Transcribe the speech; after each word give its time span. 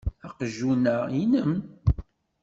Aqjun-a 0.27 0.95
inem. 1.21 1.53